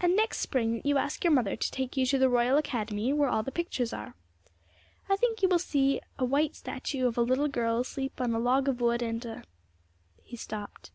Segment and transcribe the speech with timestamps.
[0.00, 3.28] And next spring you ask your mother to take you to the Royal Academy, where
[3.28, 4.14] all the pictures are.
[5.06, 8.38] I think you will see a white statue of a little girl asleep on a
[8.38, 9.44] log of wood, and a'
[10.24, 10.92] He stopped.